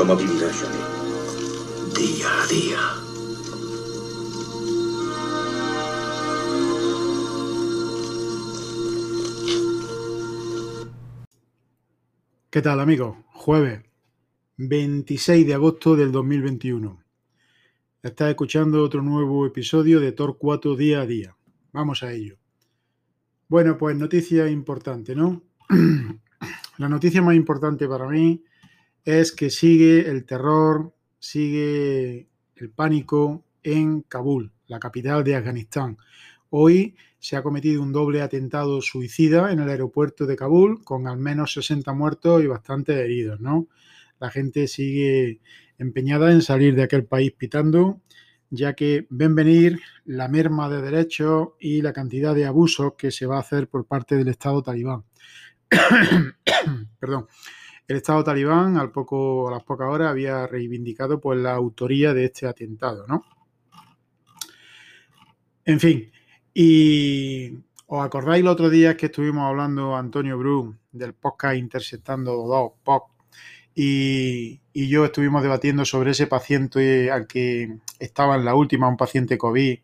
¿Cómo 0.00 0.16
vivirá 0.16 0.48
Johnny? 0.50 0.78
Día 1.94 2.42
a 2.42 2.46
día. 2.46 2.78
¿Qué 12.48 12.62
tal 12.62 12.80
amigos? 12.80 13.14
Jueves 13.26 13.82
26 14.56 15.46
de 15.46 15.52
agosto 15.52 15.94
del 15.94 16.12
2021. 16.12 17.04
Estás 18.02 18.30
escuchando 18.30 18.82
otro 18.82 19.02
nuevo 19.02 19.44
episodio 19.44 20.00
de 20.00 20.12
Torcuato 20.12 20.76
Día 20.76 21.02
a 21.02 21.06
Día. 21.06 21.36
Vamos 21.72 22.02
a 22.02 22.10
ello. 22.10 22.38
Bueno, 23.48 23.76
pues 23.76 23.94
noticia 23.98 24.48
importante, 24.48 25.14
¿no? 25.14 25.42
La 26.78 26.88
noticia 26.88 27.20
más 27.20 27.34
importante 27.34 27.86
para 27.86 28.08
mí 28.08 28.42
es 29.04 29.32
que 29.32 29.50
sigue 29.50 30.08
el 30.08 30.24
terror, 30.24 30.94
sigue 31.18 32.28
el 32.56 32.70
pánico 32.70 33.44
en 33.62 34.02
Kabul, 34.02 34.52
la 34.66 34.78
capital 34.78 35.24
de 35.24 35.36
Afganistán. 35.36 35.98
Hoy 36.50 36.96
se 37.18 37.36
ha 37.36 37.42
cometido 37.42 37.82
un 37.82 37.92
doble 37.92 38.22
atentado 38.22 38.80
suicida 38.80 39.52
en 39.52 39.60
el 39.60 39.68
aeropuerto 39.68 40.26
de 40.26 40.36
Kabul, 40.36 40.82
con 40.84 41.06
al 41.06 41.18
menos 41.18 41.52
60 41.52 41.92
muertos 41.92 42.42
y 42.42 42.46
bastantes 42.46 42.96
heridos, 42.96 43.40
¿no? 43.40 43.68
La 44.18 44.30
gente 44.30 44.66
sigue 44.66 45.40
empeñada 45.78 46.32
en 46.32 46.42
salir 46.42 46.74
de 46.74 46.82
aquel 46.82 47.04
país 47.04 47.32
pitando, 47.32 48.00
ya 48.50 48.74
que 48.74 49.06
ven 49.10 49.34
venir 49.34 49.80
la 50.04 50.28
merma 50.28 50.68
de 50.68 50.82
derechos 50.82 51.50
y 51.60 51.82
la 51.82 51.92
cantidad 51.92 52.34
de 52.34 52.46
abusos 52.46 52.94
que 52.98 53.10
se 53.10 53.26
va 53.26 53.36
a 53.36 53.40
hacer 53.40 53.68
por 53.68 53.86
parte 53.86 54.16
del 54.16 54.28
Estado 54.28 54.62
talibán. 54.62 55.04
Perdón. 57.00 57.26
El 57.90 57.96
Estado 57.96 58.22
talibán 58.22 58.76
al 58.76 58.92
poco, 58.92 59.48
a 59.48 59.50
las 59.50 59.64
pocas 59.64 59.88
horas 59.88 60.10
había 60.10 60.46
reivindicado 60.46 61.20
pues, 61.20 61.40
la 61.40 61.54
autoría 61.54 62.14
de 62.14 62.26
este 62.26 62.46
atentado, 62.46 63.04
¿no? 63.08 63.24
En 65.64 65.80
fin, 65.80 66.08
y 66.54 67.52
os 67.88 68.04
acordáis 68.04 68.42
el 68.42 68.46
otro 68.46 68.70
día 68.70 68.96
que 68.96 69.06
estuvimos 69.06 69.42
hablando 69.42 69.96
Antonio 69.96 70.38
Bru 70.38 70.76
del 70.92 71.14
podcast 71.14 71.56
Interceptando 71.56 72.36
dos 72.46 72.74
POC 72.84 73.10
y, 73.74 74.60
y, 74.72 74.88
yo 74.88 75.04
estuvimos 75.04 75.42
debatiendo 75.42 75.84
sobre 75.84 76.12
ese 76.12 76.28
paciente 76.28 77.10
al 77.10 77.26
que 77.26 77.76
estaba 77.98 78.36
en 78.36 78.44
la 78.44 78.54
última, 78.54 78.86
un 78.86 78.96
paciente 78.96 79.36
COVID 79.36 79.78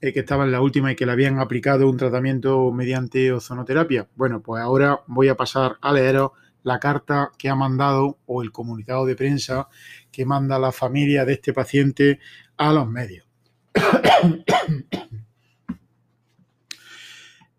eh, 0.00 0.12
que 0.12 0.18
estaba 0.18 0.42
en 0.42 0.50
la 0.50 0.62
última 0.62 0.90
y 0.90 0.96
que 0.96 1.06
le 1.06 1.12
habían 1.12 1.38
aplicado 1.38 1.88
un 1.88 1.96
tratamiento 1.96 2.72
mediante 2.72 3.30
ozonoterapia. 3.30 4.08
Bueno, 4.16 4.40
pues 4.40 4.60
ahora 4.60 5.04
voy 5.06 5.28
a 5.28 5.36
pasar 5.36 5.76
a 5.80 5.92
leeros 5.92 6.32
la 6.62 6.78
carta 6.78 7.30
que 7.38 7.48
ha 7.48 7.54
mandado 7.54 8.18
o 8.26 8.42
el 8.42 8.52
comunicado 8.52 9.06
de 9.06 9.16
prensa 9.16 9.68
que 10.10 10.24
manda 10.24 10.58
la 10.58 10.72
familia 10.72 11.24
de 11.24 11.34
este 11.34 11.52
paciente 11.52 12.18
a 12.56 12.72
los 12.72 12.88
medios. 12.88 13.26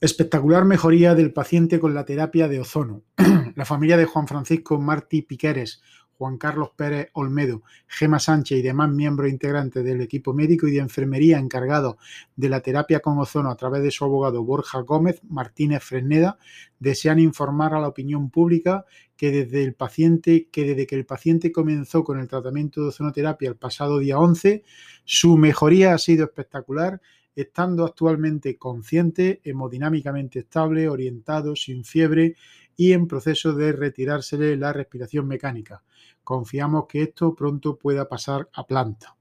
Espectacular 0.01 0.65
mejoría 0.65 1.13
del 1.13 1.31
paciente 1.31 1.79
con 1.79 1.93
la 1.93 2.05
terapia 2.05 2.47
de 2.47 2.59
ozono. 2.59 3.03
la 3.55 3.65
familia 3.65 3.97
de 3.97 4.05
Juan 4.05 4.27
Francisco 4.27 4.79
Martí 4.79 5.21
Piqueres, 5.21 5.81
Juan 6.21 6.37
Carlos 6.37 6.69
Pérez 6.75 7.09
Olmedo, 7.13 7.63
Gema 7.87 8.19
Sánchez 8.19 8.59
y 8.59 8.61
demás 8.61 8.91
miembros 8.91 9.31
integrantes 9.31 9.83
del 9.83 10.01
equipo 10.01 10.35
médico 10.35 10.67
y 10.67 10.71
de 10.71 10.77
enfermería 10.77 11.39
encargados 11.39 11.95
de 12.35 12.47
la 12.47 12.61
terapia 12.61 12.99
con 12.99 13.17
ozono 13.17 13.49
a 13.49 13.55
través 13.55 13.81
de 13.81 13.89
su 13.89 14.05
abogado 14.05 14.43
Borja 14.43 14.81
Gómez 14.81 15.19
Martínez 15.27 15.83
Fresneda 15.83 16.37
desean 16.77 17.17
informar 17.17 17.73
a 17.73 17.79
la 17.79 17.87
opinión 17.87 18.29
pública 18.29 18.85
que 19.17 19.31
desde 19.31 19.63
el 19.63 19.73
paciente, 19.73 20.47
que 20.51 20.63
desde 20.63 20.85
que 20.85 20.93
el 20.93 21.07
paciente 21.07 21.51
comenzó 21.51 22.03
con 22.03 22.19
el 22.19 22.27
tratamiento 22.27 22.81
de 22.81 22.89
ozonoterapia 22.89 23.49
el 23.49 23.55
pasado 23.55 23.97
día 23.97 24.19
11, 24.19 24.63
su 25.03 25.39
mejoría 25.39 25.95
ha 25.95 25.97
sido 25.97 26.25
espectacular 26.25 27.01
estando 27.35 27.83
actualmente 27.83 28.57
consciente, 28.57 29.41
hemodinámicamente 29.43 30.37
estable, 30.37 30.87
orientado, 30.87 31.55
sin 31.55 31.83
fiebre 31.83 32.35
y 32.81 32.93
en 32.93 33.07
proceso 33.07 33.53
de 33.53 33.73
retirársele 33.73 34.57
la 34.57 34.73
respiración 34.73 35.27
mecánica. 35.27 35.83
Confiamos 36.23 36.85
que 36.89 37.03
esto 37.03 37.35
pronto 37.35 37.77
pueda 37.77 38.09
pasar 38.09 38.49
a 38.53 38.65
planta. 38.65 39.15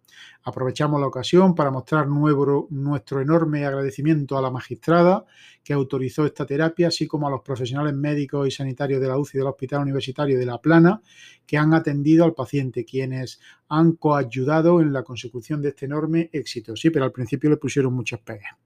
Aprovechamos 0.44 0.98
la 0.98 1.09
ocasión 1.09 1.54
para 1.54 1.71
mostrar 1.71 2.09
nuestro 2.09 3.21
enorme 3.21 3.66
agradecimiento 3.66 4.38
a 4.38 4.41
la 4.41 4.50
magistrada 4.50 5.26
que 5.62 5.75
autorizó 5.75 6.25
esta 6.25 6.47
terapia, 6.47 6.88
así 6.88 7.06
como 7.06 7.28
a 7.28 7.31
los 7.31 7.43
profesionales 7.43 7.93
médicos 7.93 8.48
y 8.48 8.50
sanitarios 8.50 8.98
de 8.98 9.09
la 9.09 9.19
UCI 9.19 9.37
del 9.37 9.48
Hospital 9.48 9.82
Universitario 9.82 10.38
de 10.38 10.47
La 10.47 10.56
Plana 10.56 11.03
que 11.44 11.59
han 11.59 11.75
atendido 11.75 12.25
al 12.25 12.32
paciente, 12.32 12.87
quienes 12.87 13.41
han 13.69 13.92
coayudado 13.92 14.81
en 14.81 14.94
la 14.94 15.03
consecución 15.03 15.60
de 15.60 15.69
este 15.69 15.84
enorme 15.84 16.31
éxito. 16.32 16.75
Sí, 16.77 16.88
pero 16.88 17.04
al 17.04 17.12
principio 17.12 17.50
le 17.50 17.59
pusieron 17.59 17.92
muchos 17.92 18.21
pegas. 18.21 18.56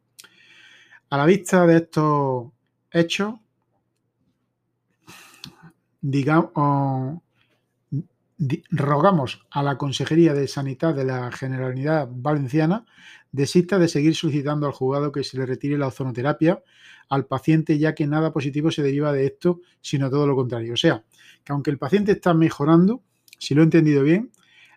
A 1.11 1.17
la 1.17 1.27
vista 1.27 1.67
de 1.67 1.79
estos 1.79 2.53
hechos, 2.93 3.35
digamos, 6.07 7.23
rogamos 8.71 9.47
a 9.51 9.63
la 9.63 9.79
Consejería 9.79 10.35
de 10.35 10.47
Sanidad 10.49 10.95
de 10.95 11.05
la 11.05 11.33
Generalidad 11.33 12.09
Valenciana 12.11 12.85
desista 13.33 13.79
de 13.79 13.89
seguir 13.89 14.15
solicitando 14.15 14.67
al 14.67 14.73
juzgado 14.73 15.13
que 15.13 15.25
se 15.25 15.39
le 15.39 15.47
retire 15.47 15.79
la 15.79 15.87
ozonoterapia 15.87 16.63
al 17.09 17.25
paciente, 17.25 17.79
ya 17.79 17.95
que 17.95 18.07
nada 18.07 18.35
positivo 18.35 18.71
se 18.71 18.83
deriva 18.83 19.15
de 19.15 19.25
esto, 19.25 19.61
sino 19.81 20.11
todo 20.11 20.27
lo 20.27 20.37
contrario. 20.37 20.75
O 20.75 20.77
sea, 20.77 21.05
que 21.43 21.53
aunque 21.55 21.71
el 21.71 21.79
paciente 21.79 22.13
está 22.13 22.35
mejorando, 22.35 23.03
si 23.39 23.55
lo 23.55 23.63
he 23.63 23.65
entendido 23.65 24.03
bien, 24.03 24.31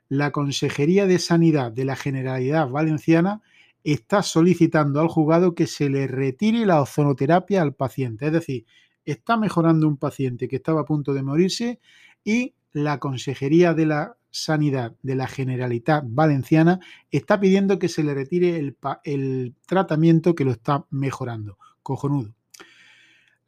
la 0.07 0.31
Consejería 0.31 1.07
de 1.07 1.19
Sanidad 1.19 1.73
de 1.73 1.83
la 1.83 1.97
Generalidad 1.97 2.69
Valenciana 2.69 3.41
está 3.83 4.23
solicitando 4.23 5.01
al 5.01 5.09
juzgado 5.09 5.55
que 5.55 5.67
se 5.67 5.89
le 5.89 6.07
retire 6.07 6.65
la 6.65 6.81
ozonoterapia 6.81 7.61
al 7.61 7.73
paciente. 7.73 8.27
Es 8.27 8.31
decir, 8.31 8.65
está 9.07 9.37
mejorando 9.37 9.87
un 9.87 9.97
paciente 9.97 10.47
que 10.47 10.57
estaba 10.57 10.81
a 10.81 10.85
punto 10.85 11.13
de 11.13 11.23
morirse 11.23 11.79
y 12.23 12.53
la 12.73 12.99
Consejería 12.99 13.73
de 13.73 13.85
la 13.85 14.17
Sanidad 14.29 14.95
de 15.01 15.15
la 15.15 15.27
Generalitat 15.27 16.03
Valenciana 16.07 16.79
está 17.09 17.39
pidiendo 17.39 17.79
que 17.79 17.87
se 17.89 18.03
le 18.03 18.13
retire 18.13 18.57
el, 18.57 18.77
el 19.03 19.55
tratamiento 19.65 20.35
que 20.35 20.45
lo 20.45 20.51
está 20.51 20.85
mejorando. 20.91 21.57
Cojonudo. 21.81 22.36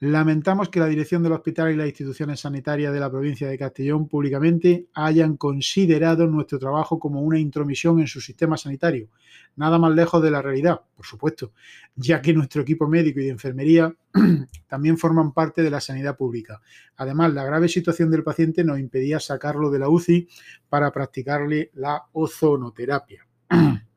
Lamentamos 0.01 0.69
que 0.69 0.79
la 0.79 0.85
dirección 0.85 1.23
del 1.23 1.33
hospital 1.33 1.73
y 1.73 1.75
las 1.75 1.87
instituciones 1.87 2.39
sanitarias 2.39 2.93
de 2.93 3.01
la 3.01 3.11
provincia 3.11 3.49
de 3.49 3.57
Castellón 3.57 4.07
públicamente 4.07 4.87
hayan 4.93 5.35
considerado 5.35 6.25
nuestro 6.25 6.57
trabajo 6.57 6.97
como 6.97 7.21
una 7.21 7.37
intromisión 7.37 7.99
en 7.99 8.07
su 8.07 8.21
sistema 8.21 8.55
sanitario. 8.55 9.09
Nada 9.57 9.77
más 9.77 9.93
lejos 9.93 10.23
de 10.23 10.31
la 10.31 10.41
realidad, 10.41 10.79
por 10.95 11.05
supuesto, 11.05 11.51
ya 11.97 12.21
que 12.21 12.33
nuestro 12.33 12.61
equipo 12.61 12.87
médico 12.87 13.19
y 13.19 13.25
de 13.25 13.31
enfermería 13.31 13.93
también 14.69 14.97
forman 14.97 15.33
parte 15.33 15.63
de 15.63 15.69
la 15.69 15.81
sanidad 15.81 16.15
pública. 16.15 16.61
Además, 16.95 17.33
la 17.33 17.43
grave 17.43 17.67
situación 17.67 18.09
del 18.09 18.23
paciente 18.23 18.63
nos 18.63 18.79
impedía 18.79 19.19
sacarlo 19.19 19.69
de 19.69 19.79
la 19.79 19.89
UCI 19.89 20.29
para 20.69 20.93
practicarle 20.93 21.71
la 21.73 22.05
ozonoterapia. 22.13 23.27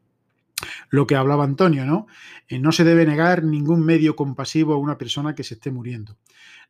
lo 0.92 1.06
que 1.06 1.16
hablaba 1.16 1.44
Antonio, 1.44 1.86
¿no? 1.86 2.06
Eh, 2.48 2.58
no 2.58 2.70
se 2.70 2.84
debe 2.84 3.06
negar 3.06 3.44
ningún 3.44 3.82
medio 3.82 4.14
compasivo 4.14 4.74
a 4.74 4.76
una 4.76 4.98
persona 4.98 5.34
que 5.34 5.42
se 5.42 5.54
esté 5.54 5.72
muriendo. 5.72 6.18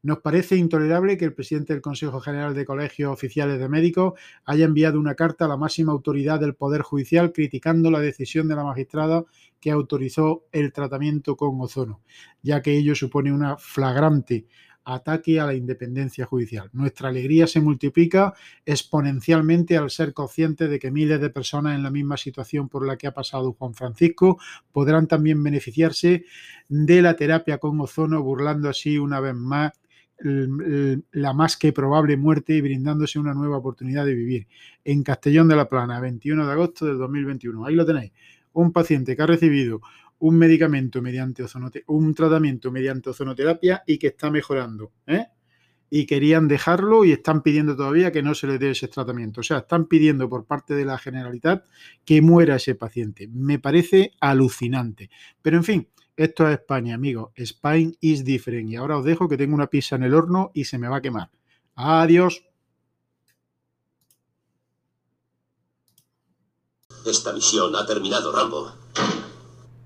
Nos 0.01 0.21
parece 0.21 0.55
intolerable 0.55 1.19
que 1.19 1.25
el 1.25 1.35
presidente 1.35 1.73
del 1.73 1.83
Consejo 1.83 2.21
General 2.21 2.55
de 2.55 2.65
Colegios 2.65 3.13
Oficiales 3.13 3.59
de 3.59 3.69
Médicos 3.69 4.13
haya 4.45 4.65
enviado 4.65 5.01
una 5.01 5.17
carta 5.17 5.45
a 5.45 5.49
la 5.49 5.57
máxima 5.57 5.93
autoridad 5.93 6.39
del 6.39 6.55
Poder 6.55 6.83
Judicial 6.83 7.33
criticando 7.33 7.91
la 7.91 7.99
decisión 7.99 8.47
de 8.47 8.55
la 8.55 8.63
magistrada 8.63 9.25
que 9.61 9.73
autorizó 9.73 10.45
el 10.53 10.73
tratamiento 10.73 11.37
con 11.37 11.61
ozono, 11.61 12.01
ya 12.43 12.63
que 12.63 12.77
ello 12.77 12.95
supone 12.95 13.33
una 13.33 13.57
flagrante 13.57 14.47
ataque 14.85 15.41
a 15.41 15.47
la 15.47 15.55
independencia 15.55 16.27
judicial. 16.27 16.69
Nuestra 16.73 17.09
alegría 17.09 17.47
se 17.47 17.61
multiplica 17.61 18.35
exponencialmente 18.65 19.77
al 19.77 19.91
ser 19.91 20.13
conscientes 20.13 20.69
de 20.69 20.79
que 20.79 20.91
miles 20.91 21.21
de 21.21 21.31
personas 21.31 21.75
en 21.75 21.83
la 21.83 21.91
misma 21.91 22.17
situación 22.17 22.69
por 22.69 22.87
la 22.87 22.97
que 22.97 23.07
ha 23.07 23.15
pasado 23.15 23.53
Juan 23.53 23.75
Francisco 23.75 24.39
podrán 24.73 25.07
también 25.07 25.43
beneficiarse 25.43 26.25
de 26.69 27.03
la 27.03 27.15
terapia 27.15 27.59
con 27.59 27.81
ozono, 27.81 28.23
burlando 28.23 28.69
así 28.69 28.99
una 28.99 29.21
vez 29.21 29.35
más 29.35 29.73
la 30.25 31.33
más 31.33 31.57
que 31.57 31.73
probable 31.73 32.17
muerte 32.17 32.55
y 32.55 32.61
brindándose 32.61 33.19
una 33.19 33.35
nueva 33.35 33.59
oportunidad 33.59 34.07
de 34.07 34.15
vivir. 34.15 34.47
En 34.85 35.03
Castellón 35.03 35.49
de 35.49 35.57
la 35.57 35.69
Plana, 35.69 35.99
21 36.01 36.47
de 36.47 36.53
agosto 36.53 36.87
del 36.87 36.99
2021. 36.99 37.67
Ahí 37.67 37.75
lo 37.75 37.85
tenéis. 37.85 38.13
Un 38.53 38.73
paciente 38.73 39.17
que 39.17 39.23
ha 39.23 39.27
recibido 39.27 39.81
un 40.23 40.39
medicamento 40.39 41.03
mediante 41.03 41.45
un 41.89 42.15
tratamiento 42.15 42.71
mediante 42.71 43.11
ozonoterapia 43.11 43.83
y 43.85 43.99
que 43.99 44.09
está 44.09 44.31
mejorando. 44.31 44.93
¿eh? 45.05 45.27
Y 45.91 46.07
querían 46.07 46.47
dejarlo 46.47 47.05
y 47.05 47.11
están 47.11 47.43
pidiendo 47.43 47.75
todavía 47.75 48.13
que 48.13 48.23
no 48.23 48.33
se 48.37 48.47
le 48.47 48.59
dé 48.59 48.71
ese 48.71 48.87
tratamiento. 48.87 49.41
O 49.41 49.43
sea, 49.43 49.59
están 49.59 49.87
pidiendo 49.87 50.29
por 50.29 50.47
parte 50.47 50.75
de 50.75 50.85
la 50.85 50.97
Generalitat 50.97 51.67
que 52.05 52.23
muera 52.23 52.55
ese 52.55 52.77
paciente. 52.77 53.29
Me 53.33 53.59
parece 53.59 54.13
alucinante. 54.21 55.11
Pero 55.43 55.57
en 55.57 55.65
fin, 55.65 55.89
esto 56.17 56.47
es 56.47 56.55
España, 56.61 56.95
amigos. 56.95 57.33
Spain 57.35 57.97
is 58.01 58.25
different. 58.25 58.71
Y 58.71 58.77
ahora 58.77 58.99
os 58.99 59.05
dejo 59.05 59.29
que 59.29 59.37
tengo 59.37 59.57
una 59.57 59.67
pizza 59.67 59.97
en 59.97 60.05
el 60.05 60.15
horno 60.15 60.53
y 60.55 60.67
se 60.67 60.79
me 60.79 60.87
va 60.87 60.99
a 60.99 61.03
quemar. 61.03 61.31
Adiós. 61.75 62.45
Esta 67.05 67.33
misión 67.33 67.75
ha 67.75 67.85
terminado, 67.85 68.31
Rambo. 68.31 68.82